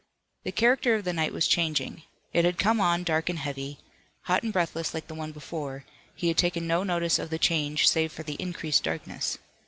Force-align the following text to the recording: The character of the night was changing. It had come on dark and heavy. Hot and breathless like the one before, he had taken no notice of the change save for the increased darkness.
The 0.45 0.51
character 0.51 0.95
of 0.95 1.03
the 1.03 1.13
night 1.13 1.31
was 1.31 1.45
changing. 1.47 2.01
It 2.33 2.43
had 2.43 2.57
come 2.57 2.81
on 2.81 3.03
dark 3.03 3.29
and 3.29 3.37
heavy. 3.37 3.77
Hot 4.23 4.41
and 4.41 4.51
breathless 4.51 4.95
like 4.95 5.05
the 5.05 5.13
one 5.13 5.31
before, 5.31 5.85
he 6.15 6.29
had 6.29 6.39
taken 6.39 6.65
no 6.65 6.81
notice 6.81 7.19
of 7.19 7.29
the 7.29 7.37
change 7.37 7.87
save 7.87 8.11
for 8.11 8.23
the 8.23 8.33
increased 8.39 8.81
darkness. 8.81 9.37